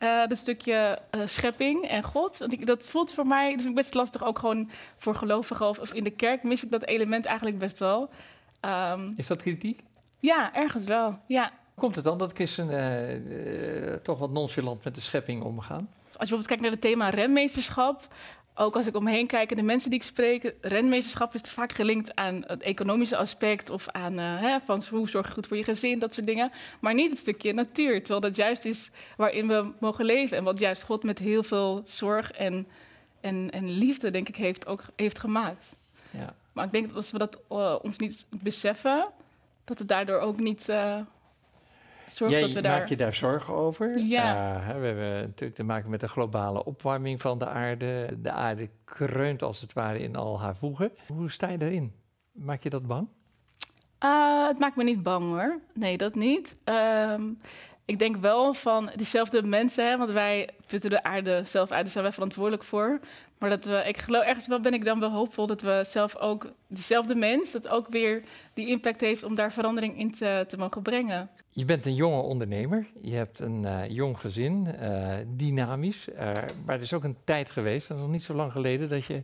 uh, 0.05 0.27
dat 0.27 0.39
stukje 0.39 0.99
uh, 1.15 1.21
schepping 1.25 1.85
en 1.89 2.03
God. 2.03 2.39
Want 2.39 2.53
ik, 2.53 2.67
dat 2.67 2.89
voelt 2.89 3.13
voor 3.13 3.27
mij 3.27 3.51
dat 3.51 3.57
vind 3.57 3.69
ik 3.69 3.75
best 3.75 3.95
lastig, 3.95 4.25
ook 4.25 4.39
gewoon 4.39 4.71
voor 4.99 5.15
gelovigen 5.15 5.69
of, 5.69 5.79
of, 5.79 5.93
in 5.93 6.05
de 6.05 6.11
kerk 6.11 6.43
mis 6.43 6.65
ik 6.65 6.71
dat 6.71 6.85
element 6.85 7.25
eigenlijk 7.25 7.59
best 7.59 7.79
wel. 7.79 8.11
Um, 8.61 9.13
Is 9.17 9.27
dat 9.27 9.43
kritiek? 9.43 9.83
Ja, 10.21 10.55
ergens 10.55 10.85
wel. 10.85 11.19
Ja. 11.27 11.53
Komt 11.75 11.97
het 11.97 12.05
dan 12.05 12.19
dat 12.19 12.33
christenen 12.33 13.23
uh, 13.27 13.95
toch 13.95 14.19
wat 14.19 14.31
nonchalant 14.31 14.85
met 14.85 14.95
de 14.95 15.01
schepping 15.01 15.43
omgaan? 15.43 15.89
Als 16.17 16.29
je 16.29 16.37
bijvoorbeeld 16.37 16.47
kijkt 16.47 16.63
naar 16.63 16.71
het 16.71 16.81
thema 16.81 17.09
renmeesterschap, 17.09 18.09
ook 18.55 18.77
als 18.77 18.87
ik 18.87 18.97
omheen 18.97 19.27
kijk 19.27 19.51
en 19.51 19.57
de 19.57 19.63
mensen 19.63 19.91
die 19.91 19.99
ik 19.99 20.05
spreek, 20.05 20.55
renmeesterschap 20.61 21.35
is 21.35 21.41
vaak 21.41 21.73
gelinkt 21.73 22.15
aan 22.15 22.43
het 22.47 22.63
economische 22.63 23.17
aspect 23.17 23.71
of 23.71 23.89
aan 23.89 24.19
uh, 24.19 24.41
hè, 24.41 24.61
van 24.61 24.83
hoe 24.91 25.09
zorg 25.09 25.27
je 25.27 25.33
goed 25.33 25.47
voor 25.47 25.57
je 25.57 25.65
gezin, 25.65 25.99
dat 25.99 26.15
soort 26.15 26.27
dingen. 26.27 26.53
Maar 26.81 26.95
niet 26.95 27.11
het 27.11 27.19
stukje 27.19 27.53
natuur, 27.53 27.99
terwijl 27.99 28.21
dat 28.21 28.37
juist 28.37 28.65
is 28.65 28.91
waarin 29.17 29.49
we 29.49 29.73
mogen 29.79 30.05
leven 30.05 30.37
en 30.37 30.45
wat 30.45 30.59
juist 30.59 30.83
God 30.83 31.03
met 31.03 31.19
heel 31.19 31.43
veel 31.43 31.83
zorg 31.85 32.31
en, 32.31 32.67
en, 33.21 33.51
en 33.51 33.71
liefde, 33.71 34.11
denk 34.11 34.29
ik, 34.29 34.37
heeft, 34.37 34.67
ook 34.67 34.83
heeft 34.97 35.19
gemaakt. 35.19 35.77
Ja. 36.11 36.35
Maar 36.53 36.65
ik 36.65 36.73
denk 36.73 36.87
dat 36.87 36.97
als 36.97 37.11
we 37.11 37.19
dat 37.19 37.39
uh, 37.53 37.75
ons 37.83 37.99
niet 37.99 38.27
beseffen, 38.31 39.09
dat 39.65 39.79
het 39.79 39.89
daardoor 39.89 40.19
ook 40.19 40.41
niet. 40.41 40.69
Uh, 40.69 41.01
Jij 42.15 42.41
dat 42.41 42.53
we 42.53 42.61
daar... 42.61 42.79
maak 42.79 42.89
je 42.89 42.97
daar 42.97 43.15
zorgen 43.15 43.55
over? 43.55 43.99
Ja. 43.99 44.57
Uh, 44.57 44.67
we 44.67 44.87
hebben 44.87 45.21
natuurlijk 45.21 45.55
te 45.55 45.65
maken 45.65 45.91
met 45.91 46.01
de 46.01 46.09
globale 46.09 46.65
opwarming 46.65 47.21
van 47.21 47.39
de 47.39 47.47
aarde. 47.47 48.17
De 48.19 48.31
aarde 48.31 48.69
kreunt 48.85 49.43
als 49.43 49.61
het 49.61 49.73
ware 49.73 49.99
in 49.99 50.17
al 50.17 50.41
haar 50.41 50.57
voegen. 50.57 50.93
Hoe 51.07 51.31
sta 51.31 51.49
je 51.49 51.59
daarin? 51.59 51.93
Maak 52.33 52.63
je 52.63 52.71
dat 52.71 52.87
bang? 52.87 53.09
Uh, 54.05 54.47
het 54.47 54.59
maakt 54.59 54.77
me 54.77 54.85
niet 54.85 55.03
bang 55.03 55.25
hoor. 55.25 55.59
Nee, 55.75 55.97
dat 55.97 56.15
niet. 56.15 56.57
Um, 56.65 57.39
ik 57.85 57.99
denk 57.99 58.17
wel 58.17 58.55
van 58.55 58.91
diezelfde 58.95 59.43
mensen, 59.43 59.89
hè, 59.89 59.97
want 59.97 60.11
wij 60.11 60.49
putten 60.67 60.91
de 60.91 61.03
aarde 61.03 61.43
zelf 61.45 61.71
uit, 61.71 61.83
daar 61.83 61.93
zijn 61.93 62.05
wij 62.05 62.13
verantwoordelijk 62.13 62.63
voor. 62.63 63.01
Maar 63.45 63.53
dat 63.53 63.65
we, 63.65 63.89
ik 63.89 63.99
geloof 63.99 64.25
ergens 64.25 64.47
wel 64.47 64.61
ben 64.61 64.75
ik 64.75 64.85
dan 64.85 65.01
wel 65.01 65.11
hoopvol 65.11 65.47
dat 65.47 65.63
we 65.63 65.85
zelf 65.87 66.17
ook, 66.17 66.53
diezelfde 66.69 67.15
mens, 67.15 67.53
dat 67.53 67.69
ook 67.69 67.89
weer 67.89 68.23
die 68.55 68.69
impact 68.69 69.01
heeft 69.01 69.23
om 69.23 69.35
daar 69.35 69.53
verandering 69.53 69.99
in 69.99 70.13
te, 70.13 70.45
te 70.49 70.57
mogen 70.57 70.83
brengen. 70.83 71.31
Je 71.51 71.65
bent 71.65 71.87
een 71.87 71.95
jonge 71.95 72.21
ondernemer, 72.21 72.87
je 73.01 73.15
hebt 73.15 73.39
een 73.39 73.63
uh, 73.63 73.89
jong 73.89 74.21
gezin, 74.21 74.75
uh, 74.83 75.15
dynamisch. 75.27 76.09
Uh, 76.09 76.19
maar 76.65 76.75
er 76.75 76.81
is 76.81 76.93
ook 76.93 77.05
een 77.05 77.17
tijd 77.25 77.51
geweest, 77.51 77.89
nog 77.89 78.09
niet 78.09 78.23
zo 78.23 78.35
lang 78.35 78.53
geleden, 78.53 78.89
dat 78.89 79.05
je 79.05 79.23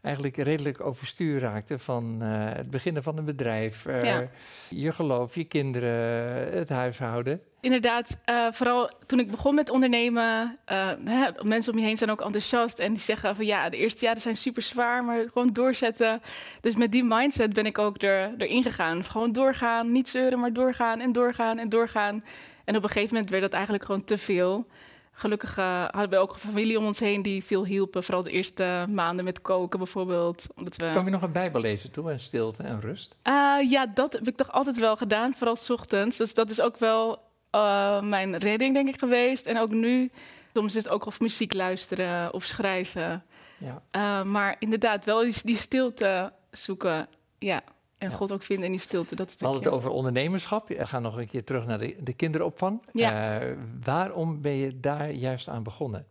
eigenlijk 0.00 0.36
redelijk 0.36 0.80
overstuur 0.80 1.40
raakte 1.40 1.78
van 1.78 2.20
het 2.20 2.70
beginnen 2.70 3.02
van 3.02 3.18
een 3.18 3.24
bedrijf, 3.24 3.84
ja. 3.84 4.28
je 4.70 4.92
geloof, 4.92 5.34
je 5.34 5.44
kinderen, 5.44 6.58
het 6.58 6.68
huishouden. 6.68 7.40
Inderdaad, 7.60 8.16
uh, 8.26 8.46
vooral 8.50 8.90
toen 9.06 9.18
ik 9.18 9.30
begon 9.30 9.54
met 9.54 9.70
ondernemen, 9.70 10.58
uh, 10.72 10.88
hè, 11.04 11.30
mensen 11.42 11.72
om 11.72 11.78
je 11.78 11.84
heen 11.84 11.96
zijn 11.96 12.10
ook 12.10 12.20
enthousiast 12.20 12.78
en 12.78 12.92
die 12.92 13.02
zeggen 13.02 13.36
van 13.36 13.46
ja, 13.46 13.68
de 13.68 13.76
eerste 13.76 14.04
jaren 14.04 14.20
zijn 14.20 14.36
super 14.36 14.62
zwaar, 14.62 15.04
maar 15.04 15.24
gewoon 15.32 15.48
doorzetten. 15.52 16.22
Dus 16.60 16.76
met 16.76 16.92
die 16.92 17.04
mindset 17.04 17.52
ben 17.52 17.66
ik 17.66 17.78
ook 17.78 18.02
er, 18.02 18.34
erin 18.38 18.62
gegaan. 18.62 19.04
Gewoon 19.04 19.32
doorgaan, 19.32 19.92
niet 19.92 20.08
zeuren, 20.08 20.38
maar 20.38 20.52
doorgaan 20.52 21.00
en 21.00 21.12
doorgaan 21.12 21.58
en 21.58 21.68
doorgaan. 21.68 22.24
En 22.64 22.76
op 22.76 22.82
een 22.82 22.88
gegeven 22.88 23.14
moment 23.14 23.30
werd 23.30 23.42
dat 23.42 23.52
eigenlijk 23.52 23.84
gewoon 23.84 24.04
te 24.04 24.18
veel. 24.18 24.66
Gelukkig 25.12 25.58
uh, 25.58 25.84
hadden 25.90 26.10
we 26.10 26.16
ook 26.16 26.32
een 26.32 26.38
familie 26.38 26.78
om 26.78 26.86
ons 26.86 26.98
heen 26.98 27.22
die 27.22 27.44
veel 27.44 27.64
hielpen. 27.64 28.02
Vooral 28.02 28.22
de 28.22 28.30
eerste 28.30 28.84
maanden 28.88 29.24
met 29.24 29.40
koken 29.40 29.78
bijvoorbeeld. 29.78 30.46
Omdat 30.56 30.76
we... 30.76 30.88
Kwam 30.90 31.04
je 31.04 31.10
nog 31.10 31.22
een 31.22 31.32
bijbel 31.32 31.60
lezen 31.60 31.90
toe 31.90 32.10
en 32.10 32.20
stilte 32.20 32.62
en 32.62 32.80
rust? 32.80 33.16
Uh, 33.24 33.70
ja, 33.70 33.86
dat 33.94 34.12
heb 34.12 34.28
ik 34.28 34.36
toch 34.36 34.52
altijd 34.52 34.78
wel 34.78 34.96
gedaan, 34.96 35.34
vooral 35.34 35.56
's 35.56 35.70
ochtends. 35.70 36.16
Dus 36.16 36.34
dat 36.34 36.50
is 36.50 36.60
ook 36.60 36.78
wel 36.78 37.28
uh, 37.54 38.02
mijn 38.02 38.36
redding, 38.38 38.74
denk 38.74 38.88
ik, 38.88 38.98
geweest. 38.98 39.46
En 39.46 39.58
ook 39.58 39.70
nu, 39.70 40.10
soms 40.54 40.74
is 40.76 40.82
het 40.84 40.92
ook 40.92 41.06
of 41.06 41.20
muziek 41.20 41.54
luisteren 41.54 42.32
of 42.34 42.44
schrijven. 42.44 43.24
Ja. 43.58 43.82
Uh, 44.20 44.24
maar 44.30 44.56
inderdaad, 44.58 45.04
wel 45.04 45.20
die, 45.20 45.34
die 45.42 45.56
stilte 45.56 46.32
zoeken, 46.50 47.08
ja. 47.38 47.62
En 47.98 48.10
Ja. 48.10 48.16
God 48.16 48.32
ook 48.32 48.42
vinden 48.42 48.64
in 48.64 48.70
die 48.72 48.80
stilte, 48.80 49.16
dat 49.16 49.26
We 49.26 49.32
stukje. 49.32 49.46
hadden 49.52 49.64
het 49.64 49.74
over 49.80 49.90
ondernemerschap. 49.90 50.68
We 50.68 50.86
gaan 50.86 51.02
nog 51.02 51.16
een 51.16 51.26
keer 51.28 51.44
terug 51.44 51.66
naar 51.66 51.78
de, 51.78 51.96
de 52.00 52.12
kinderopvang. 52.12 52.82
Ja. 52.92 53.40
Eh, 53.40 53.56
waarom 53.84 54.40
ben 54.40 54.52
je 54.56 54.80
daar 54.80 55.10
juist 55.10 55.48
aan 55.48 55.62
begonnen 55.62 56.06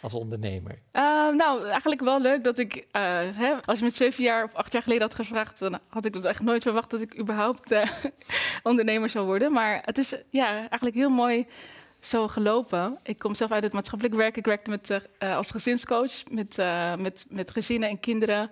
als 0.00 0.14
ondernemer? 0.14 0.78
Eh, 0.90 1.02
nou, 1.28 1.68
eigenlijk 1.68 2.00
wel 2.00 2.20
leuk 2.20 2.44
dat 2.44 2.58
ik, 2.58 2.86
eh, 2.90 3.02
hè, 3.32 3.52
als 3.64 3.78
je 3.78 3.84
me 3.84 3.88
het 3.88 3.96
zeven 3.96 4.24
jaar 4.24 4.44
of 4.44 4.54
acht 4.54 4.72
jaar 4.72 4.82
geleden 4.82 5.02
had 5.02 5.14
gevraagd, 5.14 5.58
dan 5.58 5.78
had 5.88 6.04
ik 6.04 6.12
dus 6.12 6.24
echt 6.24 6.42
nooit 6.42 6.62
verwacht 6.62 6.90
dat 6.90 7.00
ik 7.00 7.18
überhaupt 7.18 7.70
eh, 7.72 7.90
ondernemer 8.62 9.08
zou 9.08 9.26
worden. 9.26 9.52
Maar 9.52 9.82
het 9.84 9.98
is 9.98 10.14
ja, 10.30 10.48
eigenlijk 10.48 10.94
heel 10.94 11.10
mooi 11.10 11.46
zo 12.00 12.28
gelopen. 12.28 12.98
Ik 13.02 13.18
kom 13.18 13.34
zelf 13.34 13.50
uit 13.50 13.62
het 13.62 13.72
maatschappelijk 13.72 14.16
werk. 14.16 14.36
Ik 14.36 14.46
werkte 14.46 14.70
met, 14.70 14.90
eh, 15.18 15.36
als 15.36 15.50
gezinscoach 15.50 16.30
met, 16.30 16.56
met, 16.98 17.26
met 17.28 17.50
gezinnen 17.50 17.88
en 17.88 18.00
kinderen. 18.00 18.50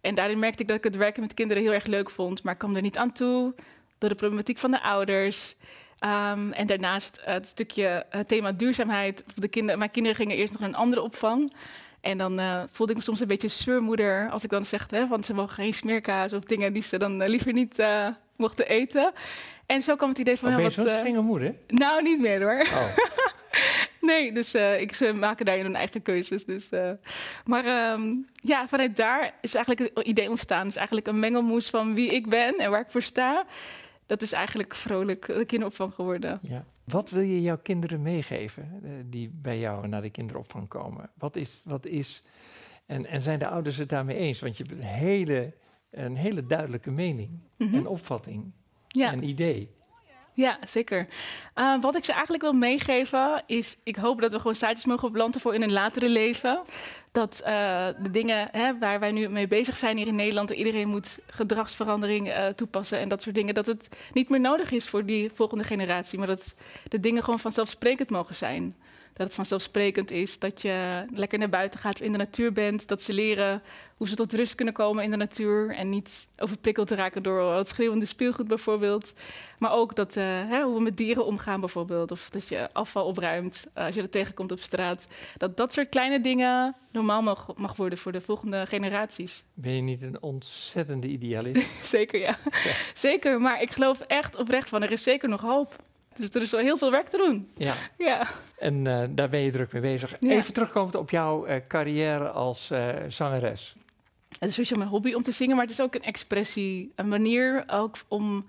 En 0.00 0.14
daarin 0.14 0.38
merkte 0.38 0.62
ik 0.62 0.68
dat 0.68 0.76
ik 0.76 0.84
het 0.84 0.96
werken 0.96 1.22
met 1.22 1.34
kinderen 1.34 1.62
heel 1.62 1.72
erg 1.72 1.86
leuk 1.86 2.10
vond. 2.10 2.42
Maar 2.42 2.52
ik 2.52 2.58
kwam 2.58 2.76
er 2.76 2.82
niet 2.82 2.98
aan 2.98 3.12
toe 3.12 3.54
door 3.98 4.08
de 4.08 4.14
problematiek 4.14 4.58
van 4.58 4.70
de 4.70 4.82
ouders. 4.82 5.56
Ehm, 5.98 6.52
en 6.52 6.66
daarnaast 6.66 7.20
het 7.24 7.46
stukje 7.46 8.04
het 8.08 8.28
thema 8.28 8.52
duurzaamheid. 8.52 9.24
De 9.34 9.48
kinderen, 9.48 9.78
mijn 9.78 9.90
kinderen 9.90 10.16
gingen 10.18 10.36
eerst 10.36 10.52
nog 10.52 10.60
naar 10.60 10.68
een 10.68 10.74
andere 10.74 11.02
opvang. 11.02 11.52
En 12.00 12.18
dan 12.18 12.38
eh, 12.38 12.62
voelde 12.70 12.92
ik 12.92 12.98
me 12.98 13.04
soms 13.04 13.20
een 13.20 13.26
beetje 13.26 13.48
zeurmoeder 13.48 14.30
als 14.30 14.44
ik 14.44 14.50
dan 14.50 14.64
zeg, 14.64 14.90
hè, 14.90 15.06
want 15.06 15.26
ze 15.26 15.34
mogen 15.34 15.54
geen 15.54 15.74
smeerkaas 15.74 16.32
of 16.32 16.40
dingen 16.40 16.72
die 16.72 16.82
ze 16.82 16.98
dan 16.98 17.22
eh, 17.22 17.28
liever 17.28 17.52
niet 17.52 17.78
eh, 17.78 18.08
mochten 18.36 18.68
eten. 18.68 19.12
En 19.66 19.82
zo 19.82 19.96
kwam 19.96 20.08
het 20.08 20.18
idee 20.18 20.36
van, 20.36 20.48
Oh, 20.48 20.54
ben 20.54 20.64
je 20.64 20.70
wat, 20.70 20.84
zo'n 20.84 20.92
eh, 20.94 20.98
strenge 20.98 21.20
moeder? 21.20 21.54
nou 21.68 22.02
niet 22.02 22.20
meer 22.20 22.42
hoor. 22.42 22.60
Oh, 22.60 22.96
Nee, 24.00 24.32
dus 24.32 24.54
eh, 24.54 24.80
ik, 24.80 24.94
ze 24.94 25.12
maken 25.12 25.44
daarin 25.44 25.64
hun 25.64 25.76
eigen 25.76 26.02
keuzes. 26.02 26.44
Dus, 26.44 26.68
eh. 26.68 26.90
Maar 27.44 27.64
ehm, 27.64 28.14
ja, 28.34 28.68
vanuit 28.68 28.96
daar 28.96 29.34
is 29.40 29.54
eigenlijk 29.54 29.94
het 29.94 30.06
idee 30.06 30.28
ontstaan. 30.28 30.58
Het 30.58 30.68
is 30.68 30.76
eigenlijk 30.76 31.06
een 31.06 31.18
mengelmoes 31.18 31.68
van 31.68 31.94
wie 31.94 32.08
ik 32.10 32.28
ben 32.28 32.58
en 32.58 32.70
waar 32.70 32.80
ik 32.80 32.90
voor 32.90 33.02
sta. 33.02 33.44
Dat 34.06 34.22
is 34.22 34.32
eigenlijk 34.32 34.74
vrolijk 34.74 35.26
de 35.26 35.44
kinderopvang 35.44 35.94
geworden. 35.94 36.38
ja. 36.42 36.64
Wat 36.84 37.10
wil 37.10 37.22
je 37.22 37.40
jouw 37.42 37.58
kinderen 37.58 38.02
meegeven 38.02 38.80
eh, 38.82 38.90
die 39.06 39.30
bij 39.34 39.58
jou 39.58 39.88
naar 39.88 40.02
de 40.02 40.10
kinderopvang 40.10 40.68
komen? 40.68 41.10
Wat 41.18 41.36
is, 41.36 41.60
wat 41.64 41.86
is 41.86 42.20
en, 42.86 43.06
en 43.06 43.22
zijn 43.22 43.38
de 43.38 43.48
ouders 43.48 43.76
het 43.76 43.88
daarmee 43.88 44.16
eens? 44.16 44.40
Want 44.40 44.56
je 44.56 44.64
hebt 44.64 44.76
een 44.76 44.88
hele, 44.88 45.52
een 45.90 46.16
hele 46.16 46.46
duidelijke 46.46 46.90
mening 46.90 47.30
Mhm. 47.56 47.74
en 47.74 47.86
opvatting 47.86 48.52
Ja. 48.88 49.12
en 49.12 49.22
idee. 49.22 49.70
Ja, 50.36 50.58
zeker. 50.66 51.06
Uh, 51.54 51.80
wat 51.80 51.96
ik 51.96 52.04
ze 52.04 52.12
eigenlijk 52.12 52.42
wil 52.42 52.52
meegeven 52.52 53.42
is, 53.46 53.76
ik 53.82 53.96
hoop 53.96 54.20
dat 54.20 54.32
we 54.32 54.36
gewoon 54.36 54.54
zaadjes 54.54 54.84
mogen 54.84 55.10
planten 55.10 55.40
voor 55.40 55.54
in 55.54 55.62
een 55.62 55.72
latere 55.72 56.08
leven. 56.08 56.60
Dat 57.12 57.42
uh, 57.46 57.86
de 58.02 58.10
dingen 58.10 58.48
hè, 58.50 58.78
waar 58.78 59.00
wij 59.00 59.12
nu 59.12 59.28
mee 59.28 59.48
bezig 59.48 59.76
zijn 59.76 59.96
hier 59.96 60.06
in 60.06 60.14
Nederland, 60.14 60.50
iedereen 60.50 60.88
moet 60.88 61.18
gedragsverandering 61.26 62.28
uh, 62.28 62.46
toepassen 62.46 62.98
en 62.98 63.08
dat 63.08 63.22
soort 63.22 63.34
dingen, 63.34 63.54
dat 63.54 63.66
het 63.66 63.88
niet 64.12 64.28
meer 64.28 64.40
nodig 64.40 64.70
is 64.70 64.88
voor 64.88 65.04
die 65.04 65.30
volgende 65.34 65.64
generatie, 65.64 66.18
maar 66.18 66.26
dat 66.26 66.54
de 66.88 67.00
dingen 67.00 67.24
gewoon 67.24 67.38
vanzelfsprekend 67.38 68.10
mogen 68.10 68.34
zijn. 68.34 68.76
Dat 69.16 69.26
het 69.26 69.34
vanzelfsprekend 69.34 70.10
is 70.10 70.38
dat 70.38 70.62
je 70.62 71.04
lekker 71.10 71.38
naar 71.38 71.48
buiten 71.48 71.80
gaat, 71.80 72.00
in 72.00 72.12
de 72.12 72.18
natuur 72.18 72.52
bent. 72.52 72.88
Dat 72.88 73.02
ze 73.02 73.12
leren 73.12 73.62
hoe 73.96 74.08
ze 74.08 74.14
tot 74.14 74.32
rust 74.32 74.54
kunnen 74.54 74.74
komen 74.74 75.04
in 75.04 75.10
de 75.10 75.16
natuur. 75.16 75.74
En 75.74 75.88
niet 75.88 76.28
overprikkeld 76.38 76.88
te 76.88 76.94
raken 76.94 77.22
door 77.22 77.54
het 77.54 77.68
schreeuwende 77.68 78.06
speelgoed 78.06 78.48
bijvoorbeeld. 78.48 79.12
Maar 79.58 79.72
ook 79.72 79.94
dat, 79.94 80.16
uh, 80.16 80.24
hè, 80.24 80.62
hoe 80.62 80.74
we 80.74 80.80
met 80.80 80.96
dieren 80.96 81.26
omgaan 81.26 81.60
bijvoorbeeld. 81.60 82.10
Of 82.10 82.30
dat 82.30 82.48
je 82.48 82.72
afval 82.72 83.04
opruimt 83.04 83.66
uh, 83.78 83.84
als 83.84 83.94
je 83.94 84.02
er 84.02 84.10
tegenkomt 84.10 84.52
op 84.52 84.58
straat. 84.58 85.08
Dat 85.36 85.56
dat 85.56 85.72
soort 85.72 85.88
kleine 85.88 86.20
dingen 86.20 86.76
normaal 86.92 87.22
mag, 87.22 87.56
mag 87.56 87.76
worden 87.76 87.98
voor 87.98 88.12
de 88.12 88.20
volgende 88.20 88.66
generaties. 88.66 89.44
Ben 89.54 89.76
je 89.76 89.82
niet 89.82 90.02
een 90.02 90.22
ontzettende 90.22 91.06
idealist? 91.06 91.68
zeker, 91.96 92.20
ja. 92.20 92.38
ja. 92.44 92.72
Zeker, 92.94 93.40
maar 93.40 93.62
ik 93.62 93.70
geloof 93.70 94.00
echt 94.00 94.36
oprecht 94.36 94.68
van 94.68 94.82
er 94.82 94.92
is 94.92 95.02
zeker 95.02 95.28
nog 95.28 95.40
hoop. 95.40 95.84
Dus 96.16 96.30
er 96.30 96.42
is 96.42 96.50
wel 96.50 96.60
heel 96.60 96.76
veel 96.76 96.90
werk 96.90 97.08
te 97.08 97.16
doen. 97.16 97.48
Ja. 97.56 97.74
ja. 97.98 98.26
En 98.58 98.84
uh, 98.84 99.02
daar 99.10 99.28
ben 99.28 99.40
je 99.40 99.50
druk 99.50 99.72
mee 99.72 99.82
bezig. 99.82 100.16
Ja. 100.20 100.30
Even 100.30 100.52
terugkomend 100.52 100.94
op 100.94 101.10
jouw 101.10 101.46
uh, 101.46 101.54
carrière 101.68 102.28
als 102.28 102.70
uh, 102.72 102.88
zangeres. 103.08 103.74
Het 104.38 104.48
is 104.48 104.54
sowieso 104.54 104.76
mijn 104.76 104.88
hobby 104.88 105.12
om 105.12 105.22
te 105.22 105.32
zingen, 105.32 105.56
maar 105.56 105.64
het 105.64 105.74
is 105.74 105.80
ook 105.80 105.94
een 105.94 106.02
expressie. 106.02 106.92
Een 106.94 107.08
manier 107.08 107.64
ook 107.66 107.96
om, 108.08 108.46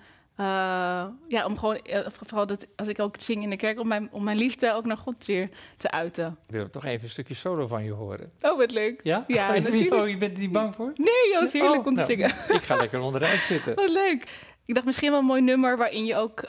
ja, 1.27 1.45
om 1.45 1.57
gewoon, 1.57 1.79
vooral 2.11 2.47
dat 2.47 2.67
als 2.75 2.87
ik 2.87 2.99
ook 2.99 3.15
zing 3.19 3.43
in 3.43 3.49
de 3.49 3.55
kerk, 3.55 3.79
om 3.79 3.87
mijn, 3.87 4.09
om 4.11 4.23
mijn 4.23 4.37
liefde 4.37 4.73
ook 4.73 4.85
naar 4.85 4.97
God 4.97 5.25
weer 5.25 5.49
te 5.77 5.91
uiten. 5.91 6.37
Ik 6.47 6.53
wil 6.53 6.69
toch 6.69 6.85
even 6.85 7.03
een 7.03 7.09
stukje 7.09 7.33
solo 7.33 7.67
van 7.67 7.83
je 7.83 7.91
horen. 7.91 8.31
Oh, 8.41 8.57
wat 8.57 8.71
leuk. 8.71 8.99
Ja? 9.03 9.23
Ja, 9.27 9.55
oh, 9.55 9.63
natuurlijk. 9.63 9.93
Oh, 9.93 10.09
je 10.09 10.17
bent 10.17 10.33
er 10.33 10.39
niet 10.39 10.51
bang 10.51 10.75
voor? 10.75 10.91
Nee, 10.95 11.33
het 11.33 11.43
is 11.43 11.53
heerlijk 11.53 11.79
oh, 11.79 11.87
om 11.87 11.95
te 11.95 12.01
nou, 12.01 12.11
zingen. 12.11 12.29
Ik 12.29 12.63
ga 12.63 12.75
lekker 12.75 12.99
onderuit 12.99 13.39
zitten. 13.39 13.75
Wat 13.85 13.89
leuk. 13.89 14.27
Ik 14.65 14.73
dacht 14.73 14.85
misschien 14.85 15.11
wel 15.11 15.19
een 15.19 15.25
mooi 15.25 15.41
nummer 15.41 15.77
waarin 15.77 16.05
je 16.05 16.15
ook 16.15 16.41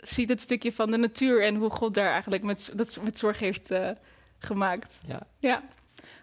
ziet 0.00 0.28
het 0.28 0.40
stukje 0.40 0.72
van 0.72 0.90
de 0.90 0.96
natuur 0.96 1.44
en 1.44 1.54
hoe 1.54 1.70
God 1.70 1.94
daar 1.94 2.12
eigenlijk 2.12 2.42
met, 2.42 2.72
dat 2.74 2.98
met 3.02 3.18
zorg 3.18 3.38
heeft 3.38 3.70
uh, 3.70 3.90
gemaakt. 4.38 4.98
Ja. 5.06 5.20
ja. 5.38 5.62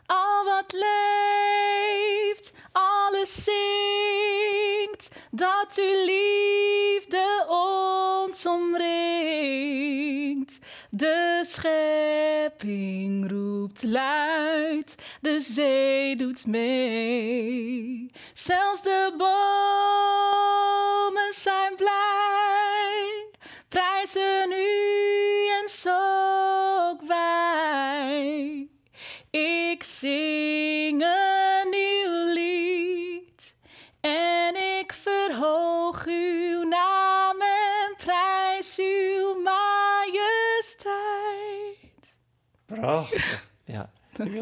Al 0.06 0.46
wat 0.46 0.74
leeft, 0.74 2.54
alles 2.72 3.44
zingt, 3.44 5.10
dat 5.32 5.74
uw 5.76 6.06
liefde 6.06 7.46
ons 7.48 8.46
omringt. 8.46 10.60
De 10.90 11.40
schepping 11.42 13.32
roept 13.32 13.84
luid, 13.84 14.96
de 15.22 15.42
zee 15.42 16.16
doet 16.16 16.46
mee. 16.46 18.12
Zelfs 18.34 18.82
de 18.82 19.14
bomen 19.18 20.05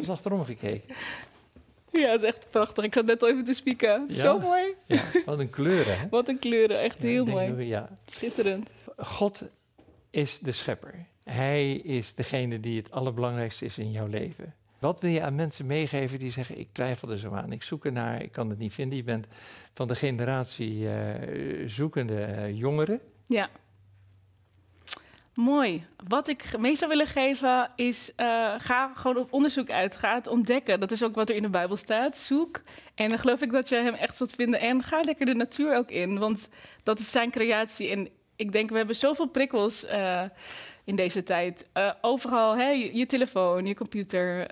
eens 0.03 0.15
achterom 0.15 0.45
gekeken. 0.45 0.95
Ja, 1.91 2.07
dat 2.07 2.24
is 2.24 2.27
echt 2.27 2.48
prachtig. 2.50 2.83
Ik 2.83 2.93
zat 2.93 3.05
net 3.05 3.22
al 3.22 3.29
even 3.29 3.43
te 3.43 3.53
spieken. 3.53 4.05
Ja. 4.07 4.13
Zo 4.13 4.39
mooi. 4.39 4.63
Ja, 4.86 5.03
wat 5.25 5.39
een 5.39 5.50
kleuren. 5.50 6.00
Hè? 6.00 6.07
Wat 6.17 6.27
een 6.27 6.39
kleuren, 6.39 6.79
echt 6.79 6.98
ja, 7.01 7.07
heel 7.07 7.25
mooi. 7.25 7.51
We, 7.51 7.67
ja. 7.67 7.89
Schitterend. 8.05 8.69
God 8.98 9.43
is 10.10 10.39
de 10.39 10.51
schepper. 10.51 11.05
Hij 11.24 11.74
is 11.74 12.15
degene 12.15 12.60
die 12.60 12.77
het 12.77 12.91
allerbelangrijkste 12.91 13.65
is 13.65 13.77
in 13.77 13.91
jouw 13.91 14.07
leven. 14.07 14.53
Wat 14.79 15.01
wil 15.01 15.12
je 15.12 15.22
aan 15.22 15.36
mensen 15.36 15.65
meegeven 15.65 16.19
die 16.19 16.31
zeggen: 16.31 16.60
Ik 16.60 16.67
twijfel 16.72 17.10
er 17.10 17.17
zo 17.17 17.31
aan, 17.31 17.51
ik 17.51 17.63
zoek 17.63 17.86
ernaar, 17.86 18.22
ik 18.22 18.31
kan 18.31 18.50
het 18.50 18.60
niet 18.60 18.74
vinden? 18.74 18.98
Je 18.98 19.03
bent 19.03 19.27
van 19.74 19.88
de 19.88 19.95
generatie 19.95 20.74
uh, 20.74 20.93
zoekende 21.67 22.27
uh, 22.27 22.57
jongeren. 22.57 23.00
Ja. 23.27 23.50
Mooi. 25.34 25.86
Wat 26.08 26.28
ik 26.28 26.58
mee 26.58 26.75
zou 26.75 26.90
willen 26.90 27.08
geven 27.08 27.72
is: 27.75 28.12
uh, 28.18 28.54
ga 28.58 28.92
gewoon 28.96 29.18
op 29.18 29.34
onderzoek 29.34 29.72
uit. 29.72 29.98
Ga 29.98 30.16
het 30.16 30.28
ontdekken. 30.28 30.80
Dat 30.80 30.92
is 30.92 31.04
ook 31.04 31.16
wat 31.16 31.30
er 31.30 31.36
in 31.36 31.42
de 31.42 31.50
Bijbel 31.50 31.75
staat. 31.75 32.18
Zoek. 32.18 32.62
En 32.96 33.10
dan 33.10 33.18
geloof 33.18 33.42
ik 33.42 33.52
dat 33.52 33.70
je 33.70 33.75
hem 33.75 33.94
echt 33.94 34.18
zult 34.18 34.36
vinden. 34.36 34.60
En 34.60 34.84
ga 34.84 35.00
lekker 35.02 35.25
de 35.25 35.34
natuur 35.34 35.75
ook 35.75 35.90
in, 35.90 36.20
want 36.20 36.50
dat 36.84 37.00
is 37.00 37.12
zijn 37.12 37.32
creatie. 37.32 37.90
En 37.90 38.10
ik 38.36 38.52
denk, 38.52 38.70
we 38.70 38.78
hebben 38.78 38.96
zoveel 38.96 39.28
prikkels 39.28 39.86
in 40.84 40.96
deze 40.96 41.24
tijd. 41.24 41.68
Uh, 41.74 41.92
overal, 42.02 42.58
hè, 42.58 42.70
je, 42.70 42.98
je, 42.98 43.06
telefoon, 43.06 43.66
je 43.66 43.75
computer, 43.75 44.48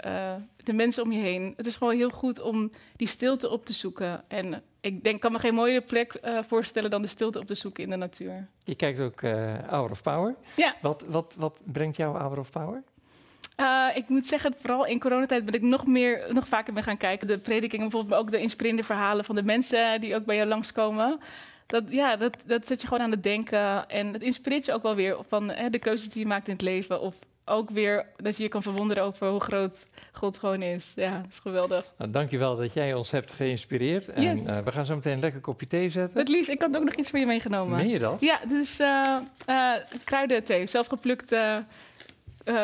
de 0.64 0.74
mensen 0.74 1.04
om 1.04 1.12
je 1.12 1.20
heen. 1.20 1.54
Het 1.58 1.66
is 1.66 1.76
gewoon 1.76 1.96
heel 1.96 2.10
goed 2.10 2.42
om 2.42 2.72
die 2.96 3.08
stilte 3.08 3.50
op 3.50 3.66
te 3.66 3.74
zoeken. 3.74 4.24
En 4.28 4.64
ik 4.82 5.04
denk, 5.04 5.22
kan 5.22 5.32
me 5.32 5.40
geen 5.40 5.54
mooiere 5.54 5.82
plek 5.82 6.18
uh, 6.24 6.42
voorstellen 6.42 6.90
dan 6.90 7.02
de 7.02 7.08
stilte 7.08 7.40
op 7.40 7.46
te 7.46 7.56
zoeken 7.56 7.84
in 7.84 7.90
de 7.90 7.96
natuur. 7.96 8.48
Je 8.64 8.76
kijkt 8.76 9.00
ook 9.00 9.22
Hour 9.70 9.92
of 9.92 10.02
Power. 10.02 10.36
Ja. 10.56 10.76
Wat, 10.82 11.04
wat, 11.08 11.34
wat 11.38 11.62
brengt 11.66 11.96
jou 11.96 12.18
Hour 12.18 12.40
of 12.40 12.50
Power? 12.50 12.84
Uh, 13.58 13.88
ik 13.94 14.10
moet 14.10 14.28
zeggen, 14.28 14.54
vooral 14.58 14.86
in 14.86 15.00
coronatijd 15.00 15.46
ben 15.46 15.54
ik 15.54 15.62
nog 15.62 15.86
meer, 15.88 16.34
nog 16.34 16.48
vaker 16.48 16.74
ben 16.74 16.84
gaan 16.84 16.98
kijken. 16.98 17.28
De 17.28 17.38
predikingen, 17.38 17.90
bijvoorbeeld, 17.90 18.14
maar 18.14 18.20
ook 18.20 18.32
de 18.32 18.42
inspirerende 18.42 18.84
verhalen 18.84 19.26
van 19.26 19.36
de 19.36 19.44
mensen 19.44 20.02
die 20.02 20.16
ook 20.16 20.26
bij 20.26 20.36
jou 20.36 20.48
langskomen 20.48 21.20
dat, 21.72 21.84
ja, 21.90 22.16
dat, 22.16 22.38
dat 22.46 22.68
zet 22.68 22.82
je 22.82 22.88
gewoon 22.88 23.04
aan 23.04 23.12
het 23.12 23.24
denken. 23.24 23.90
En 23.90 24.14
het 24.14 24.22
inspireert 24.22 24.66
je 24.66 24.74
ook 24.74 24.84
wel 24.84 24.96
weer 24.96 25.18
van 25.28 25.50
hè, 25.50 25.70
de 25.70 25.80
keuzes 25.80 26.10
die 26.10 26.22
je 26.22 26.28
maakt 26.28 26.48
in 26.48 26.54
het 26.54 26.62
leven. 26.62 27.02
Of 27.02 27.16
ook 27.46 27.70
weer 27.70 28.06
dat 28.16 28.38
je 28.38 28.44
je 28.44 28.50
kan 28.50 28.62
verwonderen 28.62 29.04
over 29.04 29.28
hoe 29.30 29.40
groot 29.40 29.78
God 30.12 30.38
gewoon 30.38 30.62
is. 30.62 30.94
Ja, 30.96 31.18
dat 31.18 31.30
is 31.32 31.40
geweldig. 31.40 31.94
Nou, 31.98 32.12
dankjewel 32.12 32.56
dat 32.56 32.74
jij 32.74 32.94
ons 32.94 33.12
hebt 33.12 33.32
geïnspireerd. 33.32 34.08
En 34.10 34.22
Yes. 34.24 34.42
uh, 34.42 34.60
we 34.60 34.72
gaan 34.72 34.86
zo 34.86 34.96
meteen 34.96 35.14
een 35.14 35.20
lekker 35.20 35.42
kopje 35.42 35.68
thee 35.68 35.90
zetten. 35.90 36.18
Wat 36.18 36.28
lief, 36.28 36.48
ik 36.48 36.62
had 36.62 36.78
ook 36.78 36.84
nog 36.84 36.94
iets 36.96 37.10
voor 37.10 37.20
je 37.20 37.26
meegenomen. 37.26 37.78
Meen 37.78 37.90
je 37.90 38.00
dat? 38.00 38.22
Ja, 38.22 38.40
dit 38.48 38.58
is 38.64 38.80
uh, 38.80 39.18
uh, 39.50 39.74
kruidenthee, 40.04 40.68
zelfgeplukte 40.68 41.66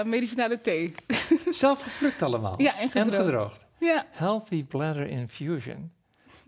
medicinale 0.03 0.61
thee. 0.61 0.95
Zelf 1.51 1.81
geplukt 1.81 2.21
allemaal? 2.21 2.61
Ja, 2.61 2.77
en 2.79 2.89
gedroogd. 2.89 3.13
En 3.17 3.23
gedroogd. 3.25 3.65
Ja. 3.79 4.05
Healthy 4.11 4.63
Bladder 4.65 5.07
Infusion. 5.07 5.91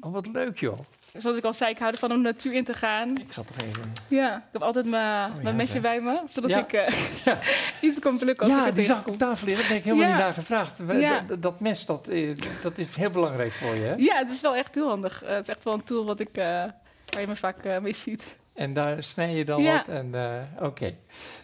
Oh, 0.02 0.14
wat 0.14 0.28
leuk 0.34 0.60
joh. 0.60 0.78
zoals 1.18 1.38
ik 1.38 1.44
al 1.44 1.54
zei, 1.54 1.72
ik 1.72 1.78
hou 1.80 1.92
ervan 1.92 2.12
om 2.12 2.18
de 2.18 2.24
natuur 2.24 2.54
in 2.54 2.64
te 2.64 2.74
gaan. 2.74 3.18
Ik 3.18 3.32
ga 3.32 3.42
toch 3.42 3.68
even... 3.68 3.94
Ja, 4.08 4.36
ik 4.38 4.44
heb 4.52 4.62
altijd 4.62 4.86
mijn, 4.86 5.30
Oh, 5.30 5.36
mijn 5.36 5.46
ja, 5.48 5.52
mesje 5.54 5.80
bij 5.80 6.02
me, 6.02 6.20
zodat 6.28 6.50
Ja. 6.50 6.60
ik 6.60 6.74
eh, 6.74 6.96
Ja. 7.26 7.38
iets 7.88 8.00
kan 8.00 8.18
plukken 8.18 8.46
als 8.46 8.54
ik 8.56 8.60
Ja, 8.60 8.66
het 8.66 8.76
die 8.76 8.84
zag 8.84 9.00
ik 9.02 9.08
op 9.08 9.18
tafel 9.18 9.48
liggen. 9.48 9.64
Daar 9.64 9.74
ben 9.74 9.78
ik 9.78 9.84
helemaal 9.84 10.06
Ja. 10.10 10.16
niet 10.16 10.24
naar 10.24 10.34
gevraagd. 10.34 10.86
We- 10.86 10.94
Ja. 10.94 11.26
d- 11.26 11.42
Dat 11.42 11.60
mes, 11.60 11.86
dat, 11.86 12.08
eh, 12.08 12.36
dat 12.62 12.78
is 12.78 12.96
heel 12.96 13.10
belangrijk 13.10 13.52
voor 13.52 13.76
je. 13.76 13.82
Hè? 13.82 13.94
Ja, 13.98 14.16
het 14.18 14.30
is 14.30 14.42
wel 14.42 14.56
echt 14.56 14.76
heel 14.76 14.88
handig. 14.88 15.24
Eh, 15.24 15.30
het 15.30 15.42
is 15.44 15.50
echt 15.50 15.64
wel 15.64 15.74
een 15.74 15.84
tool 15.84 16.06
wat 16.06 16.20
ik, 16.20 16.30
waar 16.34 16.74
je 17.20 17.28
me 17.28 17.36
vaak 17.36 17.82
mee 17.82 17.94
ziet. 17.94 18.36
En 18.54 18.74
daar 18.74 19.04
snij 19.04 19.36
je 19.36 19.46
dan 19.46 19.62
Ja. 19.62 19.74
wat. 19.88 19.96
En 19.96 20.14
oké. 20.60 20.96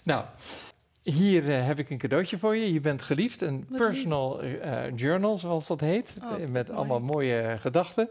Nou, 0.03 0.23
hier 1.03 1.43
heb 1.65 1.79
ik 1.79 1.89
een 1.89 1.97
cadeautje 1.97 2.37
voor 2.37 2.55
je. 2.55 2.73
Je 2.73 2.79
bent 2.81 3.01
geliefd. 3.01 3.41
Een 3.41 3.65
Wat 3.69 3.79
personal 3.81 4.41
journal, 4.95 5.37
zoals 5.37 5.67
dat 5.67 5.79
heet. 5.79 6.13
Oh, 6.23 6.31
met 6.51 6.67
mooi. 6.67 6.77
allemaal 6.77 6.99
mooie 6.99 7.57
gedachten. 7.59 8.09